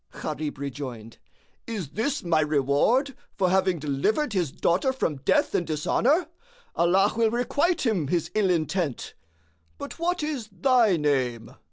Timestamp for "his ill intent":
8.07-9.13